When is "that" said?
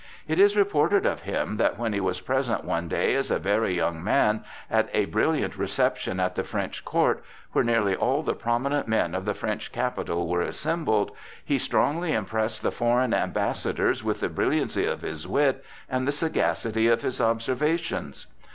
1.57-1.77